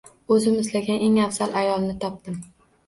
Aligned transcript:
Oʻzim 0.35 0.55
izlagan 0.61 1.05
eng 1.09 1.21
afzal 1.27 1.55
ayolni 1.63 1.97
topdim. 2.07 2.43